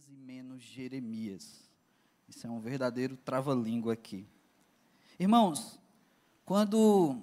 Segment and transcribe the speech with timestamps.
[0.00, 1.68] Isaías e menos Jeremias.
[2.28, 4.26] Isso é um verdadeiro trava-língua aqui.
[5.18, 5.78] Irmãos,
[6.44, 7.22] quando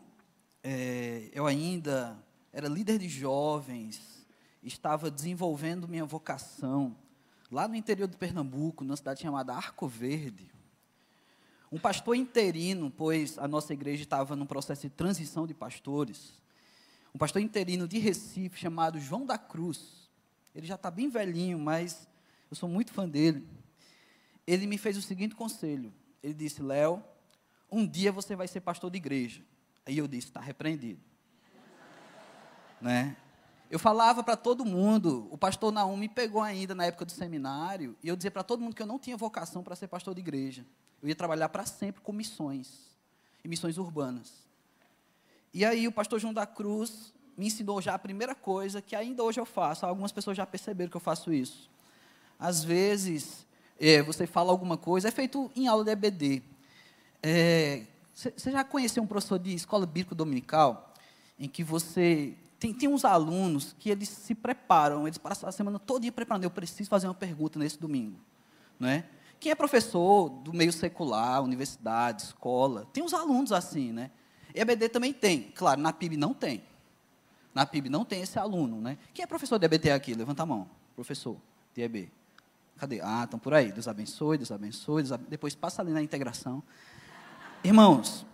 [0.64, 2.18] é, eu ainda
[2.54, 4.26] era líder de jovens,
[4.62, 6.96] estava desenvolvendo minha vocação,
[7.50, 10.52] lá no interior de Pernambuco, numa cidade chamada Arco Verde,
[11.72, 16.34] um pastor interino, pois a nossa igreja estava num processo de transição de pastores,
[17.14, 20.10] um pastor interino de Recife chamado João da Cruz.
[20.54, 22.08] Ele já está bem velhinho, mas
[22.50, 23.48] eu sou muito fã dele.
[24.46, 25.94] Ele me fez o seguinte conselho.
[26.24, 27.04] Ele disse: Léo,
[27.72, 29.42] um dia você vai ser pastor de igreja.
[29.86, 31.02] Aí eu disse: está repreendido.
[32.82, 33.16] né?
[33.70, 37.98] Eu falava para todo mundo, o pastor Naum me pegou ainda na época do seminário,
[38.02, 40.22] e eu dizia para todo mundo que eu não tinha vocação para ser pastor de
[40.22, 40.66] igreja.
[41.02, 42.98] Eu ia trabalhar para sempre com missões,
[43.44, 44.48] e missões urbanas.
[45.54, 49.22] E aí o pastor João da Cruz me ensinou já a primeira coisa, que ainda
[49.22, 51.70] hoje eu faço, algumas pessoas já perceberam que eu faço isso.
[52.40, 53.46] Às vezes,
[53.80, 56.44] é, você fala alguma coisa, é feito em aula de EBD.
[58.14, 60.94] Você é, já conheceu um professor de escola bíblica dominical,
[61.40, 65.78] em que você tem, tem uns alunos que eles se preparam, eles passam a semana
[65.80, 66.44] toda preparando.
[66.44, 68.20] Eu preciso fazer uma pergunta nesse domingo.
[68.80, 69.04] Não é?
[69.40, 74.10] Quem é professor do meio secular, universidade, escola, tem uns alunos assim, né?
[74.54, 75.52] EBD também tem.
[75.54, 76.64] Claro, na PIB não tem.
[77.54, 78.98] Na PIB não tem esse aluno, né?
[79.14, 80.14] Quem é professor de EBD aqui?
[80.16, 80.68] Levanta a mão.
[80.96, 81.38] Professor
[81.76, 82.12] de EB.
[82.78, 83.02] Cadê?
[83.02, 83.72] Ah, estão por aí.
[83.72, 85.04] Deus abençoe, Deus abençoe.
[85.04, 85.30] Deus abençoe.
[85.30, 86.62] Depois passa ali na integração.
[87.64, 88.26] Irmãos,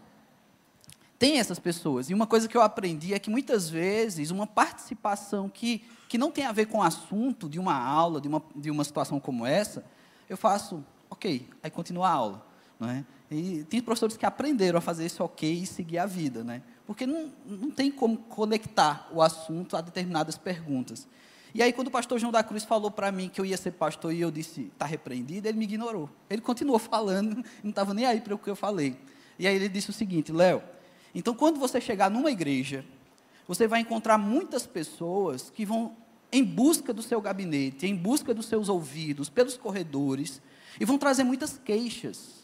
[1.17, 2.09] tem essas pessoas.
[2.09, 6.31] E uma coisa que eu aprendi é que muitas vezes uma participação que, que não
[6.31, 9.45] tem a ver com o assunto de uma aula, de uma, de uma situação como
[9.45, 9.85] essa,
[10.29, 12.45] eu faço, ok, aí continua a aula.
[12.79, 13.05] Não é?
[13.31, 16.61] E tem professores que aprenderam a fazer esse ok e seguir a vida, né?
[16.85, 21.07] porque não, não tem como conectar o assunto a determinadas perguntas.
[21.53, 23.71] E aí, quando o pastor João da Cruz falou para mim que eu ia ser
[23.71, 26.09] pastor e eu disse, está repreendido, ele me ignorou.
[26.29, 28.97] Ele continuou falando, não estava nem aí para o que eu falei.
[29.37, 30.63] E aí ele disse o seguinte, Léo,
[31.13, 32.83] então quando você chegar numa igreja,
[33.47, 35.95] você vai encontrar muitas pessoas que vão
[36.31, 40.41] em busca do seu gabinete, em busca dos seus ouvidos, pelos corredores,
[40.79, 42.43] e vão trazer muitas queixas.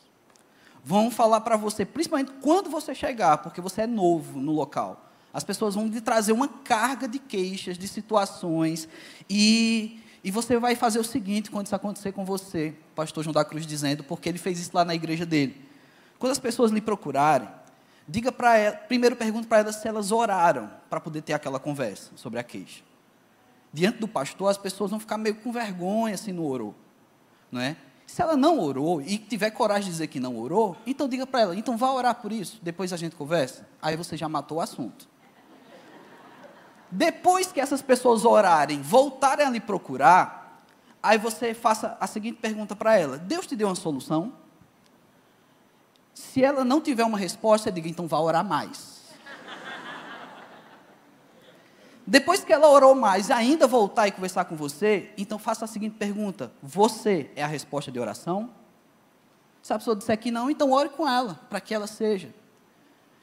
[0.83, 5.08] Vão falar para você, principalmente quando você chegar, porque você é novo no local.
[5.39, 8.89] As pessoas vão lhe trazer uma carga de queixas, de situações,
[9.29, 13.33] e, e você vai fazer o seguinte quando isso acontecer com você, o pastor João
[13.33, 15.55] da Cruz dizendo, porque ele fez isso lá na igreja dele.
[16.19, 17.47] Quando as pessoas lhe procurarem,
[18.05, 22.11] diga para elas, primeiro pergunte para elas se elas oraram para poder ter aquela conversa
[22.17, 22.83] sobre a queixa.
[23.71, 26.75] Diante do pastor, as pessoas vão ficar meio com vergonha se não orou,
[27.49, 27.77] não é?
[28.05, 31.39] Se ela não orou e tiver coragem de dizer que não orou, então diga para
[31.39, 33.65] ela, então vá orar por isso, depois a gente conversa.
[33.81, 35.07] Aí você já matou o assunto.
[36.91, 40.63] Depois que essas pessoas orarem, voltarem a lhe procurar,
[41.01, 44.33] aí você faça a seguinte pergunta para ela: Deus te deu uma solução?
[46.13, 48.99] Se ela não tiver uma resposta, diga então vá orar mais.
[52.05, 55.67] Depois que ela orou mais e ainda voltar e conversar com você, então faça a
[55.67, 58.49] seguinte pergunta: Você é a resposta de oração?
[59.61, 62.33] Se a pessoa disser que não, então ore com ela, para que ela seja.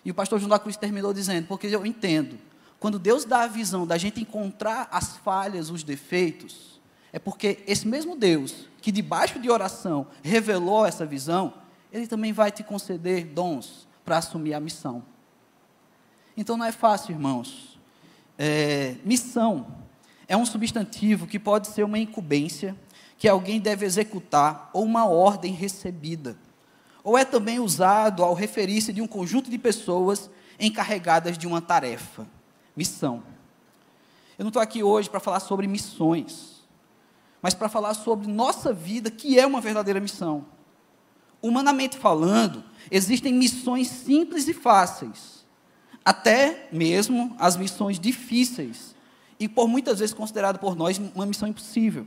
[0.04, 2.38] E o pastor João da Cruz terminou dizendo: Porque eu entendo
[2.86, 6.80] quando Deus dá a visão da gente encontrar as falhas, os defeitos,
[7.12, 11.52] é porque esse mesmo Deus, que debaixo de oração revelou essa visão,
[11.92, 15.02] Ele também vai te conceder dons para assumir a missão.
[16.36, 17.76] Então não é fácil, irmãos.
[18.38, 19.66] É, missão
[20.28, 22.76] é um substantivo que pode ser uma incumbência
[23.18, 26.38] que alguém deve executar ou uma ordem recebida.
[27.02, 30.30] Ou é também usado ao referir-se de um conjunto de pessoas
[30.60, 32.35] encarregadas de uma tarefa
[32.76, 33.22] missão.
[34.38, 36.62] Eu não estou aqui hoje para falar sobre missões,
[37.40, 40.44] mas para falar sobre nossa vida, que é uma verdadeira missão.
[41.40, 45.46] Humanamente falando, existem missões simples e fáceis,
[46.04, 48.94] até mesmo as missões difíceis,
[49.38, 52.06] e por muitas vezes considerado por nós uma missão impossível.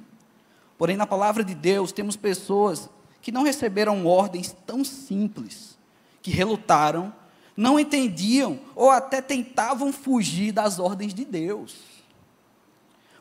[0.78, 2.90] Porém, na palavra de Deus, temos pessoas
[3.22, 5.78] que não receberam ordens tão simples,
[6.22, 7.14] que relutaram
[7.60, 11.76] não entendiam ou até tentavam fugir das ordens de Deus.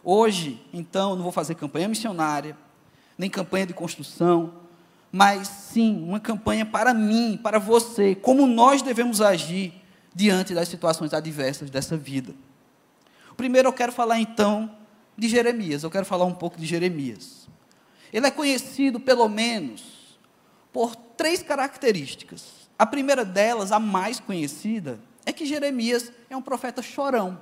[0.04, 2.56] Hoje, então, não vou fazer campanha missionária,
[3.18, 4.54] nem campanha de construção,
[5.10, 9.74] mas sim uma campanha para mim, para você, como nós devemos agir
[10.14, 12.32] diante das situações adversas dessa vida.
[13.36, 14.70] Primeiro eu quero falar então
[15.16, 17.48] de Jeremias, eu quero falar um pouco de Jeremias.
[18.12, 20.16] Ele é conhecido pelo menos
[20.72, 22.67] por três características.
[22.78, 27.38] A primeira delas, a mais conhecida, é que Jeremias é um profeta chorão.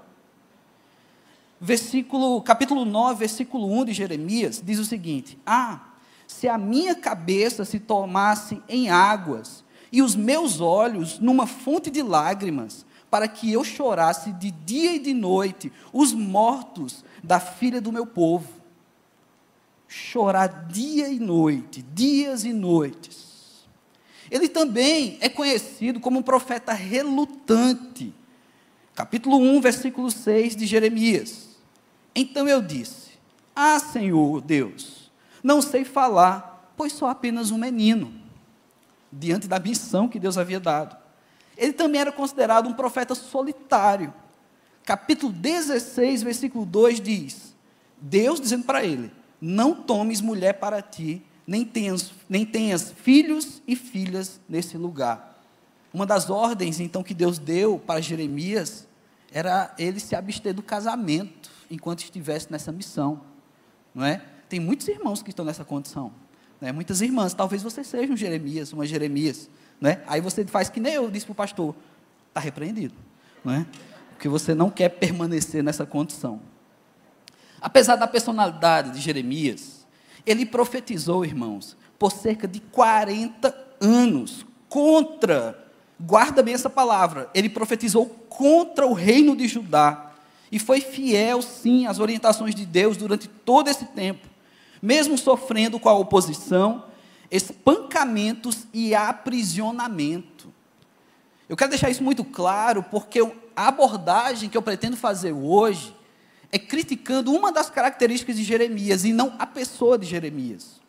[1.60, 5.80] Versículo, capítulo 9, versículo 1 de Jeremias diz o seguinte: Ah,
[6.26, 9.62] se a minha cabeça se tomasse em águas
[9.92, 14.98] e os meus olhos numa fonte de lágrimas, para que eu chorasse de dia e
[14.98, 18.48] de noite os mortos da filha do meu povo.
[19.86, 23.25] Chorar dia e noite, dias e noites.
[24.30, 28.12] Ele também é conhecido como um profeta relutante.
[28.94, 31.56] Capítulo 1, versículo 6 de Jeremias.
[32.14, 33.10] Então eu disse:
[33.54, 35.10] Ah, Senhor Deus,
[35.42, 38.12] não sei falar, pois sou apenas um menino,
[39.12, 40.96] diante da missão que Deus havia dado.
[41.56, 44.12] Ele também era considerado um profeta solitário.
[44.84, 47.54] Capítulo 16, versículo 2 diz:
[48.00, 53.76] Deus dizendo para ele: Não tomes mulher para ti, nem tenhas, nem tenhas filhos e
[53.76, 55.40] filhas nesse lugar.
[55.92, 58.86] Uma das ordens, então, que Deus deu para Jeremias
[59.32, 63.20] era ele se abster do casamento enquanto estivesse nessa missão,
[63.94, 64.22] não é?
[64.48, 66.12] Tem muitos irmãos que estão nessa condição,
[66.60, 66.70] né?
[66.70, 69.50] muitas irmãs, talvez você seja um Jeremias, uma Jeremias,
[69.80, 70.02] né?
[70.06, 71.74] Aí você faz que nem eu disse para o pastor,
[72.28, 72.94] está repreendido,
[73.44, 73.66] não é?
[74.10, 76.40] Porque você não quer permanecer nessa condição.
[77.60, 79.75] Apesar da personalidade de Jeremias,
[80.26, 85.66] ele profetizou, irmãos, por cerca de 40 anos contra,
[85.98, 90.12] guarda bem essa palavra, ele profetizou contra o reino de Judá
[90.50, 94.28] e foi fiel, sim, às orientações de Deus durante todo esse tempo,
[94.82, 96.84] mesmo sofrendo com a oposição,
[97.30, 100.52] espancamentos e aprisionamento.
[101.48, 103.20] Eu quero deixar isso muito claro, porque
[103.54, 105.94] a abordagem que eu pretendo fazer hoje
[106.50, 110.80] é criticando uma das características de Jeremias e não a pessoa de Jeremias.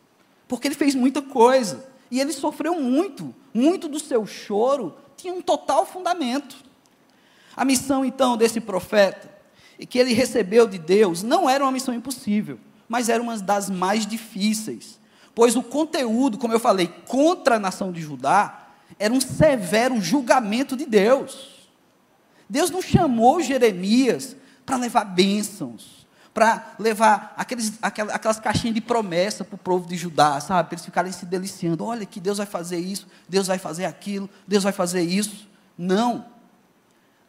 [0.47, 5.41] Porque ele fez muita coisa e ele sofreu muito, muito do seu choro tinha um
[5.41, 6.55] total fundamento.
[7.55, 9.35] A missão então desse profeta
[9.79, 13.69] e que ele recebeu de Deus não era uma missão impossível, mas era uma das
[13.69, 14.99] mais difíceis,
[15.33, 18.67] pois o conteúdo, como eu falei, contra a nação de Judá,
[18.97, 21.67] era um severo julgamento de Deus.
[22.49, 24.35] Deus não chamou Jeremias
[24.67, 29.95] para levar bênçãos, para levar aqueles, aquelas, aquelas caixinhas de promessa para o povo de
[29.95, 30.67] Judá, sabe?
[30.67, 31.85] Para eles ficarem se deliciando.
[31.85, 35.47] Olha que Deus vai fazer isso, Deus vai fazer aquilo, Deus vai fazer isso.
[35.77, 36.25] Não.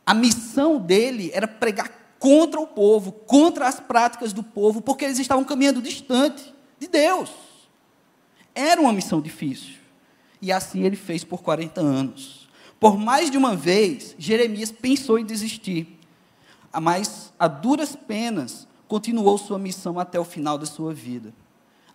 [0.05, 5.21] A missão dele era pregar contra o povo, contra as práticas do povo, porque eles
[5.21, 7.31] estavam caminhando distante de Deus.
[8.53, 9.77] Era uma missão difícil.
[10.43, 12.49] E assim ele fez por 40 anos.
[12.81, 15.98] Por mais de uma vez, Jeremias pensou em desistir,
[16.81, 21.33] mas a duras penas continuou sua missão até o final da sua vida.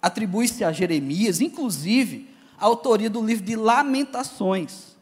[0.02, 2.30] Atribui-se a Jeremias, inclusive,
[2.60, 4.96] a autoria do livro de Lamentações,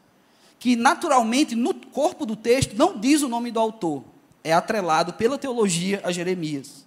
[0.58, 4.04] que naturalmente no corpo do texto não diz o nome do autor,
[4.44, 6.86] é atrelado pela teologia a Jeremias.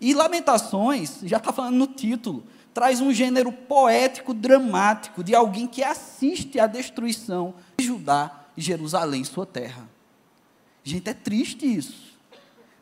[0.00, 5.82] E Lamentações, já está falando no título, traz um gênero poético, dramático, de alguém que
[5.82, 9.88] assiste à destruição de Judá e Jerusalém, sua terra.
[10.82, 12.11] Gente, é triste isso.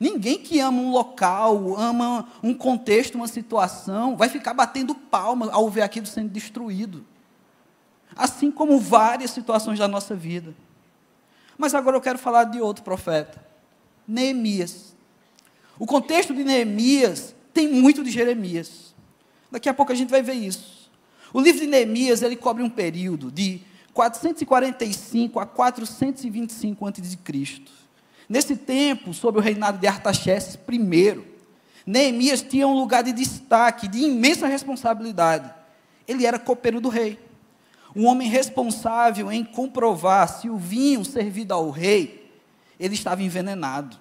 [0.00, 5.68] Ninguém que ama um local, ama um contexto, uma situação, vai ficar batendo palma ao
[5.68, 7.04] ver aquilo sendo destruído.
[8.16, 10.54] Assim como várias situações da nossa vida.
[11.58, 13.44] Mas agora eu quero falar de outro profeta.
[14.08, 14.96] Neemias.
[15.78, 18.94] O contexto de Neemias tem muito de Jeremias.
[19.50, 20.90] Daqui a pouco a gente vai ver isso.
[21.30, 23.60] O livro de Neemias, ele cobre um período de
[23.92, 27.79] 445 a 425 a.C.
[28.30, 31.20] Nesse tempo, sob o reinado de Artaxerxes I,
[31.84, 35.52] Neemias tinha um lugar de destaque, de imensa responsabilidade.
[36.06, 37.18] Ele era copeiro do rei.
[37.94, 42.30] Um homem responsável em comprovar se o vinho servido ao rei
[42.78, 43.96] ele estava envenenado.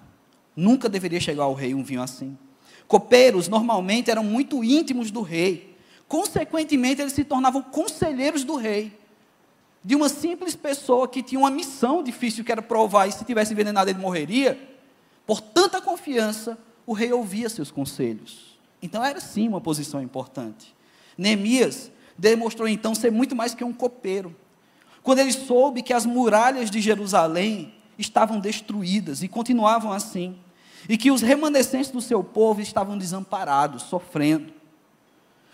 [0.54, 2.38] Nunca deveria chegar ao rei um vinho assim.
[2.86, 5.76] Copeiros normalmente eram muito íntimos do rei.
[6.06, 8.96] Consequentemente, eles se tornavam conselheiros do rei.
[9.82, 13.52] De uma simples pessoa que tinha uma missão difícil que era provar, e se tivesse
[13.52, 14.58] envenenado ele morreria.
[15.26, 18.58] Por tanta confiança, o rei ouvia seus conselhos.
[18.82, 20.74] Então era sim uma posição importante.
[21.16, 24.34] Neemias demonstrou então ser muito mais que um copeiro.
[25.02, 30.38] Quando ele soube que as muralhas de Jerusalém estavam destruídas e continuavam assim,
[30.88, 34.52] e que os remanescentes do seu povo estavam desamparados, sofrendo.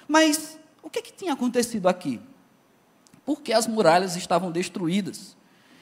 [0.08, 2.20] Mas o que, que tinha acontecido aqui?
[3.26, 5.36] Porque as muralhas estavam destruídas.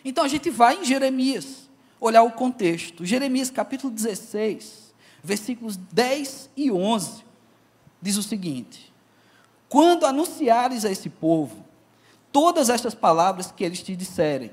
[0.05, 1.69] Então a gente vai em Jeremias,
[2.01, 3.05] olhar o contexto.
[3.05, 7.23] Jeremias capítulo 16, versículos 10 e 11,
[8.03, 8.93] diz o seguinte:
[9.69, 11.65] Quando anunciares a esse povo
[12.35, 14.51] todas estas palavras que eles te disserem,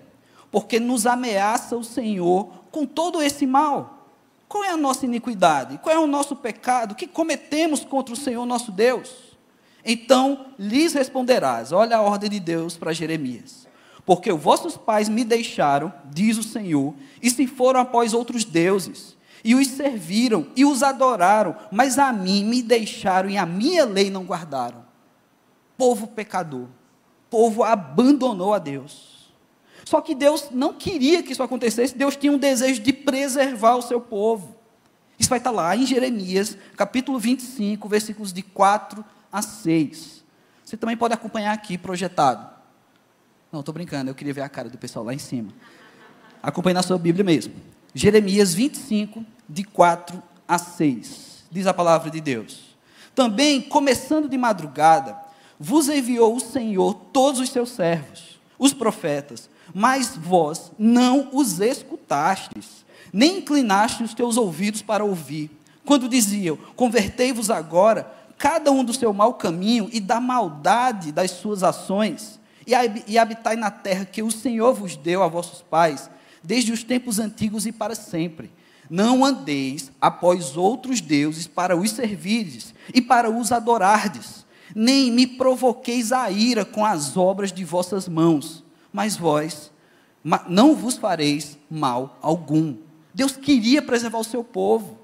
[0.51, 4.07] porque nos ameaça o Senhor com todo esse mal.
[4.47, 5.79] Qual é a nossa iniquidade?
[5.79, 9.30] Qual é o nosso pecado que cometemos contra o Senhor nosso Deus?
[9.85, 13.67] Então lhes responderás: olha a ordem de Deus para Jeremias.
[14.05, 19.15] Porque os vossos pais me deixaram, diz o Senhor, e se foram após outros deuses,
[19.43, 24.09] e os serviram e os adoraram, mas a mim me deixaram e a minha lei
[24.09, 24.83] não guardaram.
[25.77, 26.67] Povo pecador,
[27.29, 29.31] povo abandonou a Deus.
[29.85, 33.81] Só que Deus não queria que isso acontecesse, Deus tinha um desejo de preservar o
[33.81, 34.55] seu povo.
[35.17, 40.23] Isso vai estar lá em Jeremias, capítulo 25, versículos de 4 a 6.
[40.63, 42.49] Você também pode acompanhar aqui projetado.
[43.51, 45.51] Não, estou brincando, eu queria ver a cara do pessoal lá em cima.
[46.41, 47.53] Acompanhe na sua Bíblia mesmo.
[47.93, 51.45] Jeremias 25, de 4 a 6.
[51.51, 52.75] Diz a palavra de Deus.
[53.13, 55.17] Também, começando de madrugada,
[55.59, 62.85] vos enviou o Senhor todos os seus servos, os profetas, mas vós não os escutastes,
[63.11, 65.51] nem inclinastes os teus ouvidos para ouvir.
[65.85, 68.11] Quando diziam: Convertei-vos agora,
[68.41, 73.69] cada um do seu mau caminho e da maldade das suas ações, e habitai na
[73.69, 76.09] terra que o Senhor vos deu a vossos pais,
[76.43, 78.51] desde os tempos antigos e para sempre.
[78.89, 84.43] Não andeis após outros deuses para os servirdes e para os adorardes,
[84.73, 89.71] nem me provoqueis a ira com as obras de vossas mãos, mas vós
[90.49, 92.75] não vos fareis mal algum.
[93.13, 94.97] Deus queria preservar o seu povo.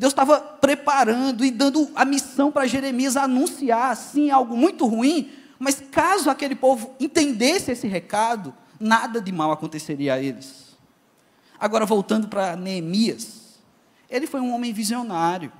[0.00, 5.78] Deus estava preparando e dando a missão para Jeremias anunciar, sim, algo muito ruim, mas
[5.90, 10.74] caso aquele povo entendesse esse recado, nada de mal aconteceria a eles.
[11.58, 13.58] Agora, voltando para Neemias,
[14.08, 15.52] ele foi um homem visionário.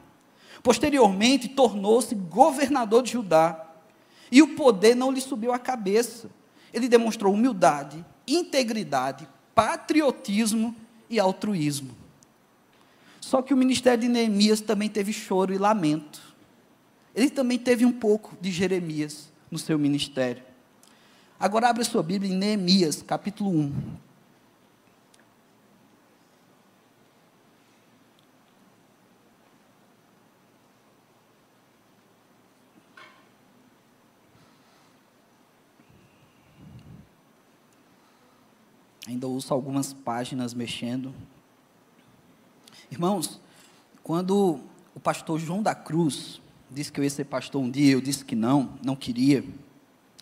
[0.62, 3.66] Posteriormente, tornou-se governador de Judá.
[4.32, 6.30] E o poder não lhe subiu à cabeça.
[6.72, 10.74] Ele demonstrou humildade, integridade, patriotismo
[11.10, 11.99] e altruísmo.
[13.30, 16.20] Só que o ministério de Neemias também teve choro e lamento.
[17.14, 20.42] Ele também teve um pouco de Jeremias no seu ministério.
[21.38, 23.72] Agora abre a sua Bíblia em Neemias, capítulo 1.
[39.06, 41.14] Ainda ouço algumas páginas mexendo.
[42.90, 43.40] Irmãos,
[44.02, 44.60] quando
[44.94, 48.24] o pastor João da Cruz disse que eu ia ser pastor um dia, eu disse
[48.24, 49.44] que não, não queria.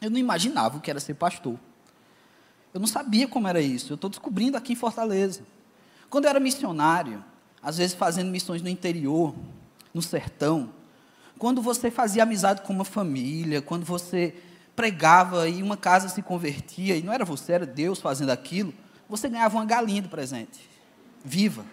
[0.01, 1.59] Eu não imaginava o que era ser pastor.
[2.73, 3.93] Eu não sabia como era isso.
[3.93, 5.43] Eu estou descobrindo aqui em Fortaleza.
[6.11, 7.25] Quando eu era missionário,
[7.63, 9.35] às vezes fazendo missões no interior,
[9.93, 10.71] no sertão,
[11.39, 14.35] quando você fazia amizade com uma família, quando você
[14.77, 18.73] pregava e uma casa se convertia, e não era você, era Deus fazendo aquilo,
[19.09, 20.69] você ganhava uma galinha de presente,
[21.25, 21.65] viva.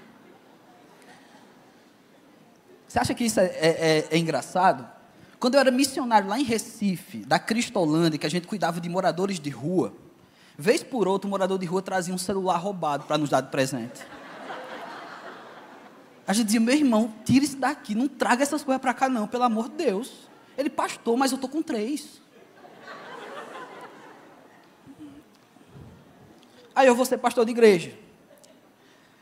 [2.96, 4.88] Você acha que isso é, é, é, é engraçado?
[5.38, 9.38] Quando eu era missionário lá em Recife, da Cristolândia, que a gente cuidava de moradores
[9.38, 9.94] de rua,
[10.58, 13.50] vez por outra, o morador de rua trazia um celular roubado para nos dar de
[13.50, 14.02] presente.
[16.26, 19.28] A gente dizia, meu irmão, tira isso daqui, não traga essas coisas para cá não,
[19.28, 20.30] pelo amor de Deus.
[20.58, 22.22] Ele, pastor, mas eu estou com três.
[26.74, 27.92] Aí eu vou ser pastor de igreja.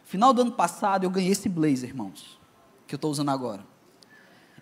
[0.06, 2.42] Final do ano passado eu ganhei esse blazer, irmãos
[2.88, 3.66] que eu estou usando agora.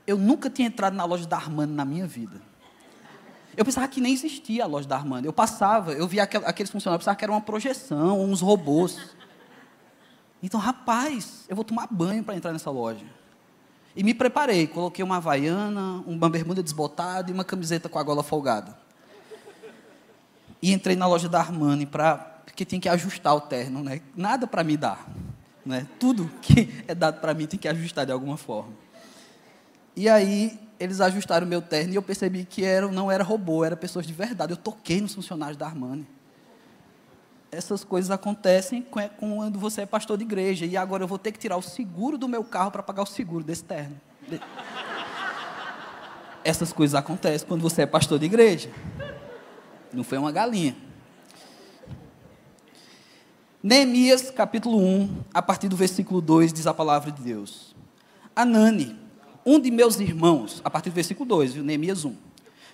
[0.05, 2.41] Eu nunca tinha entrado na loja da Armani na minha vida.
[3.55, 5.25] Eu pensava que nem existia a loja da Armani.
[5.25, 8.97] Eu passava, eu via aqueles funcionários, eu pensava que era uma projeção, uns robôs.
[10.41, 13.05] Então, rapaz, eu vou tomar banho para entrar nessa loja.
[13.95, 18.23] E me preparei, coloquei uma havaiana, uma bermuda desbotada e uma camiseta com a gola
[18.23, 18.77] folgada.
[20.61, 24.01] E entrei na loja da Armani para porque tinha que ajustar o terno, né?
[24.15, 25.07] Nada para me dar.
[25.65, 25.87] Né?
[25.99, 28.73] Tudo que é dado para mim tem que ajustar de alguma forma.
[29.95, 33.63] E aí eles ajustaram o meu terno e eu percebi que era, não era robô,
[33.63, 34.53] era pessoas de verdade.
[34.53, 36.07] Eu toquei nos funcionários da Armani.
[37.51, 38.85] Essas coisas acontecem
[39.19, 40.65] quando você é pastor de igreja.
[40.65, 43.05] E agora eu vou ter que tirar o seguro do meu carro para pagar o
[43.05, 43.99] seguro desse terno.
[46.43, 48.71] Essas coisas acontecem quando você é pastor de igreja.
[49.93, 50.75] Não foi uma galinha.
[53.63, 57.75] Neemias capítulo 1, a partir do versículo 2, diz a palavra de Deus.
[58.35, 58.97] Anani,
[59.45, 61.63] um de meus irmãos, a partir do versículo 2, viu?
[61.63, 62.15] Neemias 1,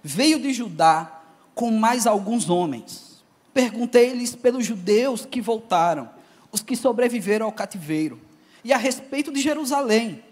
[0.01, 3.22] veio de Judá com mais alguns homens.
[3.53, 6.10] Perguntei-lhes pelos judeus que voltaram,
[6.53, 8.22] os que sobreviveram ao cativeiro,
[8.63, 10.24] e a respeito de Jerusalém.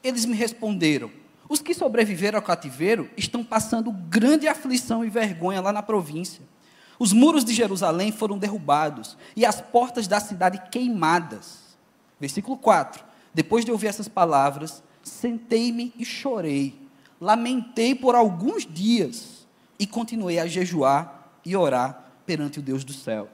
[0.00, 1.10] Eles me responderam:
[1.48, 6.53] os que sobreviveram ao cativeiro estão passando grande aflição e vergonha lá na província
[6.98, 11.76] os muros de Jerusalém foram derrubados e as portas da cidade queimadas.
[12.20, 13.04] Versículo 4.
[13.32, 16.82] Depois de ouvir essas palavras, sentei-me e chorei.
[17.20, 19.46] lamentei por alguns dias
[19.78, 23.28] e continuei a jejuar e orar perante o Deus do céu.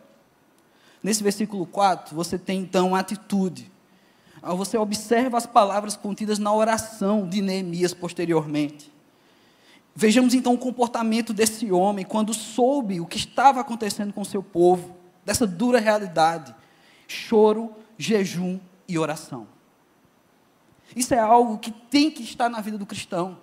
[1.02, 3.70] Nesse versículo 4, você tem então a atitude.
[4.42, 8.92] Você observa as palavras contidas na oração de Neemias posteriormente.
[9.94, 14.96] Vejamos então o comportamento desse homem quando soube o que estava acontecendo com seu povo,
[15.24, 16.54] dessa dura realidade:
[17.06, 19.46] choro, jejum e oração.
[20.94, 23.38] Isso é algo que tem que estar na vida do cristão.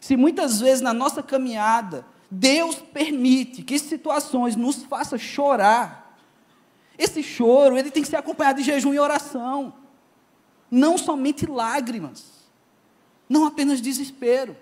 [0.00, 2.04] Se muitas vezes na nossa caminhada
[2.34, 6.16] Deus permite que situações nos façam chorar,
[6.98, 9.74] esse choro ele tem que ser acompanhado de jejum e oração,
[10.70, 12.24] não somente lágrimas,
[13.28, 14.56] não apenas desespero.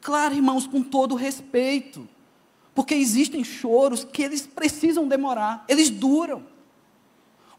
[0.00, 2.08] Claro, irmãos, com todo respeito,
[2.74, 6.46] porque existem choros que eles precisam demorar, eles duram.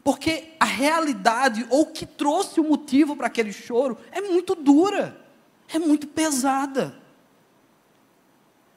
[0.02, 5.20] Porque a realidade, ou que trouxe o motivo para aquele choro, é muito dura,
[5.72, 7.00] é muito pesada.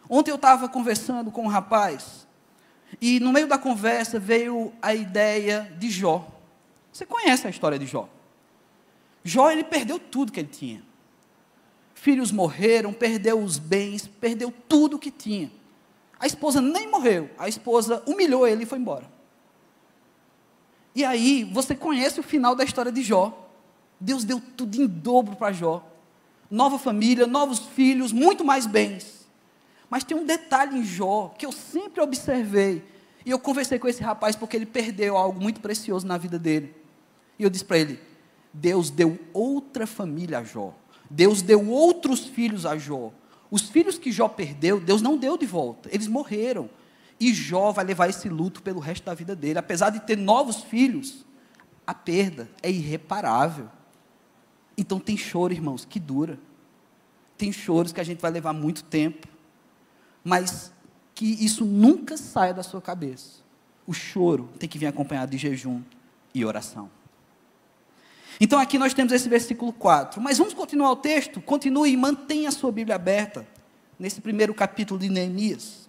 [0.07, 2.27] Ontem eu estava conversando com um rapaz,
[3.01, 6.27] e no meio da conversa veio a ideia de Jó.
[6.93, 8.07] Você conhece a história de Jó?
[9.23, 10.83] Jó, ele perdeu tudo que ele tinha.
[12.05, 15.51] Filhos morreram, perdeu os bens, perdeu tudo que tinha.
[16.19, 19.09] A esposa nem morreu, a esposa humilhou ele e foi embora.
[20.93, 23.49] E aí, você conhece o final da história de Jó.
[23.99, 25.83] Deus deu tudo em dobro para Jó.
[26.47, 29.27] Nova família, novos filhos, muito mais bens.
[29.89, 32.83] Mas tem um detalhe em Jó que eu sempre observei.
[33.25, 36.71] E eu conversei com esse rapaz porque ele perdeu algo muito precioso na vida dele.
[37.39, 37.99] E eu disse para ele:
[38.53, 40.71] Deus deu outra família a Jó.
[41.09, 43.11] Deus deu outros filhos a Jó.
[43.49, 45.89] Os filhos que Jó perdeu, Deus não deu de volta.
[45.91, 46.69] Eles morreram.
[47.19, 49.59] E Jó vai levar esse luto pelo resto da vida dele.
[49.59, 51.25] Apesar de ter novos filhos,
[51.85, 53.69] a perda é irreparável.
[54.77, 56.37] Então tem choro, irmãos, que dura.
[57.37, 59.27] Tem choros que a gente vai levar muito tempo.
[60.23, 60.73] Mas
[61.13, 63.43] que isso nunca saia da sua cabeça.
[63.87, 65.81] O choro tem que vir acompanhado de jejum
[66.33, 66.89] e oração.
[68.39, 70.21] Então aqui nós temos esse versículo 4.
[70.21, 71.41] Mas vamos continuar o texto?
[71.41, 73.47] Continue e mantenha a sua Bíblia aberta
[73.97, 75.87] nesse primeiro capítulo de Neemias.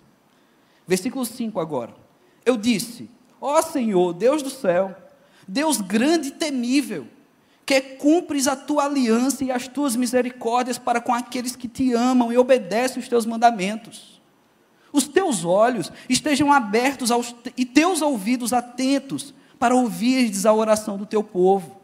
[0.86, 1.94] Versículo 5 agora.
[2.44, 4.94] Eu disse: Ó Senhor, Deus do céu,
[5.46, 7.06] Deus grande e temível,
[7.64, 12.32] que cumpres a tua aliança e as tuas misericórdias para com aqueles que te amam
[12.32, 14.22] e obedecem os teus mandamentos.
[14.92, 21.04] Os teus olhos estejam abertos aos, e teus ouvidos atentos para ouvires a oração do
[21.04, 21.75] teu povo,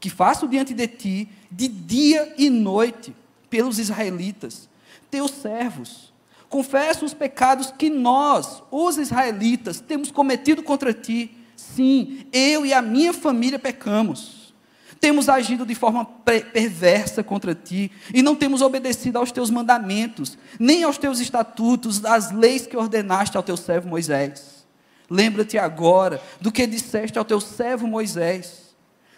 [0.00, 3.14] que faço diante de ti de dia e noite
[3.48, 4.68] pelos israelitas,
[5.10, 6.12] teus servos,
[6.48, 11.30] Confesso os pecados que nós, os israelitas, temos cometido contra ti.
[11.56, 14.54] Sim, eu e a minha família pecamos.
[15.00, 20.84] Temos agido de forma perversa contra ti e não temos obedecido aos teus mandamentos, nem
[20.84, 24.64] aos teus estatutos, às leis que ordenaste ao teu servo Moisés.
[25.10, 28.65] Lembra-te agora do que disseste ao teu servo Moisés: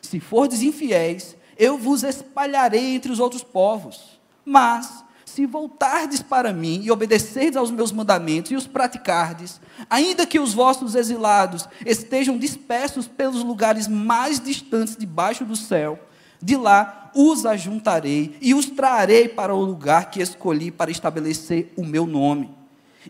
[0.09, 4.19] Se fordes infiéis, eu vos espalharei entre os outros povos.
[4.43, 10.41] Mas se voltardes para mim e obedecerdes aos meus mandamentos e os praticardes, ainda que
[10.41, 15.99] os vossos exilados estejam dispersos pelos lugares mais distantes debaixo do céu,
[16.41, 21.85] de lá os ajuntarei e os trarei para o lugar que escolhi para estabelecer o
[21.85, 22.51] meu nome.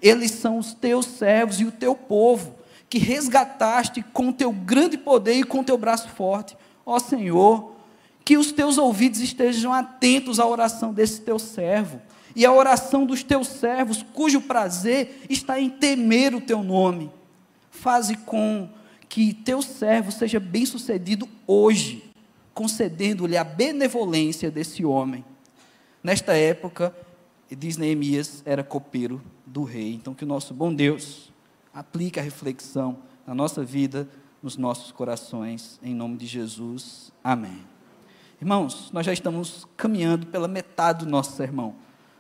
[0.02, 2.56] Eles são os teus servos e o teu povo,
[2.90, 6.56] que resgataste com teu grande poder e com teu braço forte.
[6.90, 7.74] Ó Senhor,
[8.24, 12.01] que os teus ouvidos estejam atentos à oração desse teu servo
[12.35, 17.12] e a oração dos teus servos, cujo prazer está em temer o teu nome.
[17.70, 18.70] Faze com
[19.07, 22.11] que teu servo seja bem-sucedido hoje,
[22.55, 25.22] concedendo-lhe a benevolência desse homem.
[26.03, 26.96] Nesta época,
[27.51, 29.92] diz Neemias, era copeiro do rei.
[29.92, 31.31] Então, que o nosso bom Deus
[31.74, 32.96] aplique a reflexão
[33.27, 34.09] na nossa vida,
[34.42, 37.12] nos nossos corações, em nome de Jesus.
[37.22, 37.64] Amém.
[38.40, 41.74] Irmãos, nós já estamos caminhando pela metade do nosso sermão.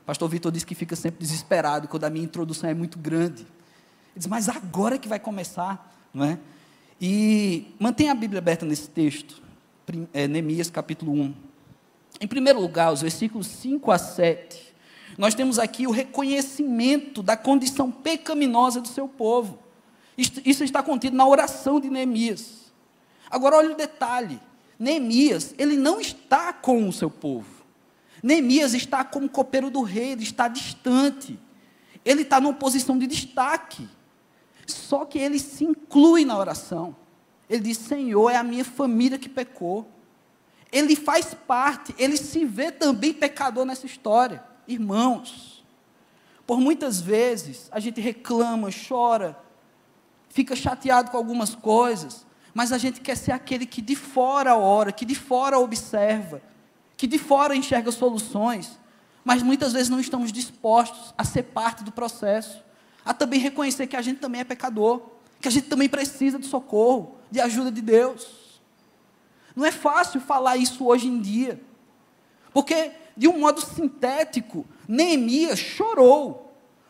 [0.04, 3.42] Pastor Vitor disse que fica sempre desesperado quando a minha introdução é muito grande.
[3.42, 6.38] Ele diz, mas agora é que vai começar, não é?
[7.00, 9.40] E mantenha a Bíblia aberta nesse texto,
[10.12, 11.34] é, Neemias capítulo 1.
[12.20, 14.74] Em primeiro lugar, os versículos 5 a 7,
[15.16, 19.58] nós temos aqui o reconhecimento da condição pecaminosa do seu povo.
[20.18, 22.72] Isso está contido na oração de Neemias.
[23.30, 24.40] Agora, olha o detalhe:
[24.76, 27.46] Neemias, ele não está com o seu povo.
[28.20, 31.38] Neemias está como copeiro do rei, ele está distante.
[32.04, 33.88] Ele está numa posição de destaque.
[34.66, 36.96] Só que ele se inclui na oração.
[37.48, 39.88] Ele diz: Senhor, é a minha família que pecou.
[40.70, 44.44] Ele faz parte, ele se vê também pecador nessa história.
[44.66, 45.64] Irmãos,
[46.46, 49.38] por muitas vezes a gente reclama, chora,
[50.28, 54.92] fica chateado com algumas coisas, mas a gente quer ser aquele que de fora ora,
[54.92, 56.42] que de fora observa,
[56.96, 58.78] que de fora enxerga soluções,
[59.24, 62.64] mas muitas vezes não estamos dispostos a ser parte do processo,
[63.04, 65.02] a também reconhecer que a gente também é pecador,
[65.40, 68.60] que a gente também precisa de socorro, de ajuda de Deus.
[69.54, 71.60] Não é fácil falar isso hoje em dia,
[72.52, 76.47] porque, de um modo sintético, Neemias chorou,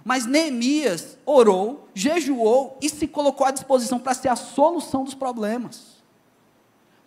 [0.08, 5.98] mas Neemias orou, jejuou e se colocou à disposição para ser a solução dos problemas,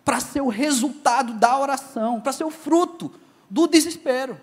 [0.04, 3.12] para ser o resultado da oração, para ser o fruto
[3.50, 4.40] do desespero,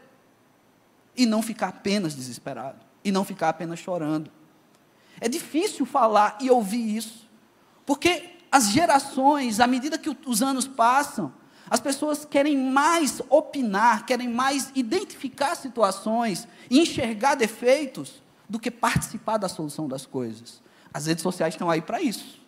[1.16, 4.30] e não ficar apenas desesperado, e não ficar apenas chorando.
[5.22, 7.30] É difícil falar e ouvir isso,
[7.86, 11.34] porque as gerações, à medida que os anos passam,
[11.70, 19.48] as pessoas querem mais opinar, querem mais identificar situações, enxergar defeitos, do que participar da
[19.48, 20.62] solução das coisas.
[20.92, 22.40] As redes sociais estão aí para isso.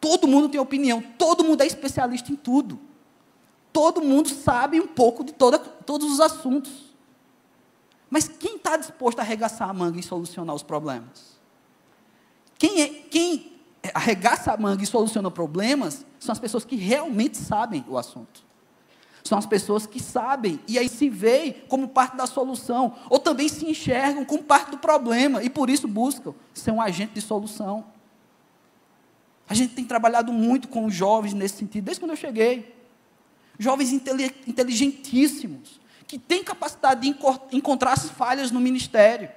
[0.00, 2.80] Todo mundo tem opinião, todo mundo é especialista em tudo.
[3.72, 6.94] Todo mundo sabe um pouco de toda, todos os assuntos.
[8.08, 11.38] Mas quem está disposto a arregaçar a manga e solucionar os problemas?
[12.56, 13.52] Quem, é, quem
[13.92, 18.44] arregaça a manga e soluciona problemas são as pessoas que realmente sabem o assunto.
[19.26, 23.48] São as pessoas que sabem e aí se veem como parte da solução, ou também
[23.48, 27.86] se enxergam como parte do problema e por isso buscam ser um agente de solução.
[29.48, 32.74] A gente tem trabalhado muito com os jovens nesse sentido, desde quando eu cheguei.
[33.58, 37.16] Jovens inteligentíssimos, que têm capacidade de
[37.56, 39.30] encontrar as falhas no ministério.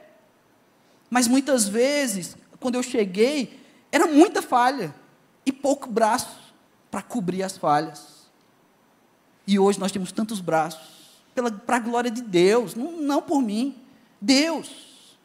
[1.09, 4.93] Mas muitas vezes, quando eu cheguei, era muita falha
[5.45, 6.53] e pouco braço
[6.91, 8.16] para cobrir as falhas.
[9.47, 10.97] E hoje nós temos tantos braços,
[11.65, 13.75] para a glória de Deus, não, não por mim,
[14.19, 15.17] Deus.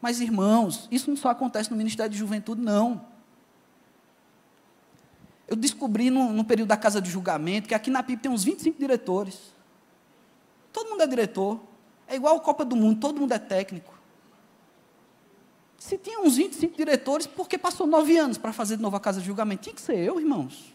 [0.00, 3.04] Mas irmãos, isso não só acontece no Ministério de Juventude, não.
[5.48, 8.44] Eu descobri no, no, período da casa de julgamento que aqui na PIB tem uns
[8.44, 9.54] 25 diretores.
[10.72, 11.60] Todo mundo é diretor.
[12.06, 13.94] É igual a Copa do Mundo, todo mundo é técnico.
[15.78, 19.00] Se tinha uns 25 diretores, por que passou nove anos para fazer de novo a
[19.00, 19.62] casa de julgamento?
[19.62, 20.72] Tinha que ser eu, irmãos.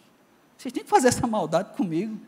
[0.57, 2.19] Vocês têm que fazer essa maldade comigo.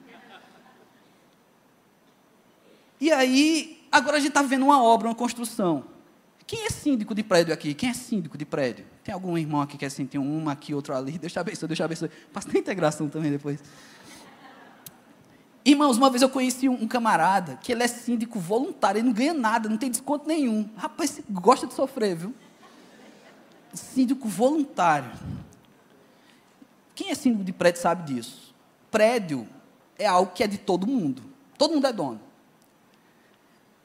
[3.03, 5.83] E aí, agora a gente está vendo uma obra, uma construção.
[6.47, 7.73] Quem é síndico de prédio aqui?
[7.73, 8.85] Quem é síndico de prédio?
[9.03, 11.17] Tem algum irmão aqui que é assim, tem uma aqui, outro ali.
[11.19, 12.09] Deixa eu abençoe, deixa eu abençoe.
[12.31, 13.61] Passa na integração também depois.
[15.65, 19.33] Irmãos, uma vez eu conheci um, camarada que ele é síndico voluntário, ele não ganha
[19.33, 20.69] nada, não tem desconto nenhum.
[20.77, 22.33] Rapaz, você gosta de sofrer, viu?
[23.73, 25.11] Síndico voluntário.
[26.95, 28.55] Quem é síndico de prédio sabe disso.
[28.89, 29.45] Prédio
[29.99, 31.21] é algo que é de todo mundo.
[31.57, 32.31] Todo mundo é dono.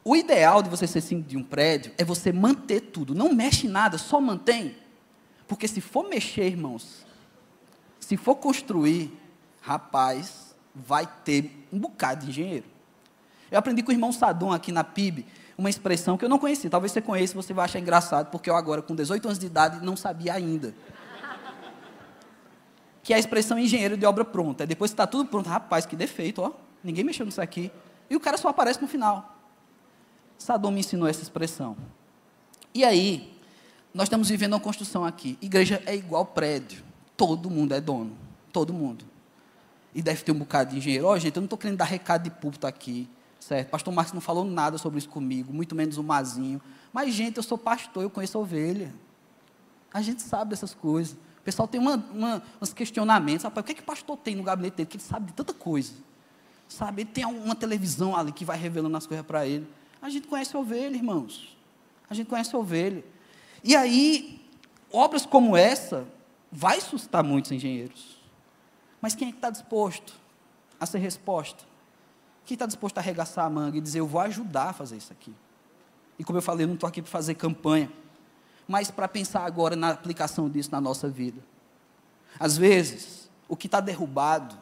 [0.04, 3.14] O ideal de você ser síndico de um prédio é você manter tudo.
[3.14, 4.76] Não mexe nada, só mantém.
[5.46, 7.06] Porque se for mexer, irmãos,
[8.00, 9.12] se for construir,
[9.60, 12.66] rapaz, vai ter um bocado de engenheiro.
[13.50, 16.70] Eu aprendi com o irmão Sadon aqui na PIB uma expressão que eu não conhecia.
[16.70, 19.84] Talvez você conheça, você vai achar engraçado, porque eu agora, com 18 anos de idade,
[19.84, 20.74] não sabia ainda.
[23.02, 24.66] Que é a expressão engenheiro de obra pronta.
[24.66, 26.52] Depois que está tudo pronto, rapaz, que defeito, ó.
[26.84, 27.72] Ninguém mexeu nisso aqui.
[28.08, 29.37] E o cara só aparece no final.
[30.38, 31.76] Sadom me ensinou essa expressão.
[32.72, 33.36] E aí,
[33.92, 35.36] nós estamos vivendo uma construção aqui.
[35.42, 36.84] Igreja é igual prédio.
[37.16, 38.16] Todo mundo é dono.
[38.52, 39.04] Todo mundo.
[39.94, 41.06] E deve ter um bocado de engenheiro.
[41.06, 43.08] Ó, oh, gente, eu não estou querendo dar recado de púlpito aqui.
[43.40, 43.70] Certo?
[43.70, 46.60] Pastor Marcos não falou nada sobre isso comigo, muito menos o Mazinho.
[46.92, 48.94] Mas, gente, eu sou pastor, eu conheço a ovelha.
[49.92, 51.14] A gente sabe dessas coisas.
[51.14, 53.44] O pessoal tem uma, uma, uns questionamentos.
[53.44, 54.88] Rapaz, o que, é que o pastor tem no gabinete dele?
[54.88, 55.94] Que ele sabe de tanta coisa.
[56.68, 57.02] Sabe?
[57.02, 59.66] Ele tem uma televisão ali que vai revelando as coisas para ele.
[60.00, 61.56] A gente conhece a ovelha, irmãos.
[62.08, 63.04] A gente conhece a ovelha.
[63.62, 64.40] E aí,
[64.92, 66.06] obras como essa
[66.50, 68.18] vai suscitar muitos engenheiros.
[69.00, 70.14] Mas quem é que está disposto
[70.80, 71.64] a ser resposta?
[72.44, 75.12] Quem está disposto a arregaçar a manga e dizer, eu vou ajudar a fazer isso
[75.12, 75.34] aqui?
[76.18, 77.90] E como eu falei, eu não estou aqui para fazer campanha,
[78.66, 81.40] mas para pensar agora na aplicação disso na nossa vida.
[82.40, 84.56] Às vezes, o que está derrubado,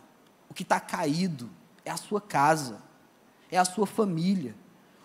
[0.48, 1.48] o que está caído,
[1.84, 2.80] é a sua casa,
[3.50, 4.54] é a sua família,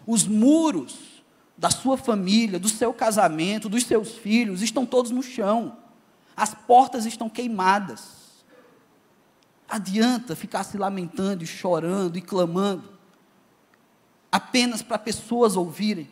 [0.06, 1.24] os muros
[1.58, 5.78] da sua família, do seu casamento, dos seus filhos, estão todos no chão.
[6.36, 8.22] As portas estão queimadas.
[9.70, 12.90] Adianta ficar se lamentando e chorando e clamando
[14.32, 16.10] apenas para pessoas ouvirem.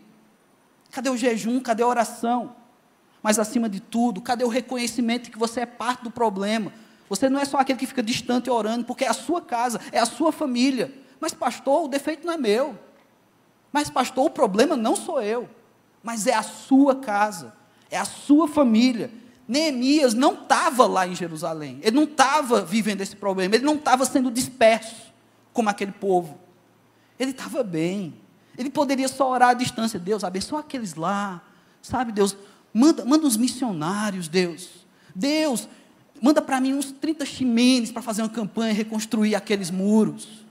[0.91, 1.59] Cadê o jejum?
[1.59, 2.55] Cadê a oração?
[3.23, 6.71] Mas acima de tudo, cadê o reconhecimento de que você é parte do problema?
[7.09, 9.99] Você não é só aquele que fica distante orando, porque é a sua casa, é
[9.99, 10.93] a sua família.
[11.19, 12.77] Mas, pastor, o defeito não é meu.
[13.71, 15.49] Mas, pastor, o problema não sou eu,
[16.01, 17.53] mas é a sua casa,
[17.89, 19.11] é a sua família.
[19.47, 24.05] Neemias não estava lá em Jerusalém, ele não estava vivendo esse problema, ele não estava
[24.05, 25.11] sendo disperso
[25.53, 26.37] como aquele povo.
[27.19, 28.13] Ele estava bem,
[28.57, 29.99] ele poderia só orar à distância.
[29.99, 31.41] Deus, abençoa aqueles lá,
[31.81, 32.35] sabe, Deus,
[32.73, 34.85] manda, manda uns missionários, Deus.
[35.15, 35.67] Deus,
[36.21, 40.45] manda para mim uns 30 chimenes para fazer uma campanha e reconstruir aqueles muros.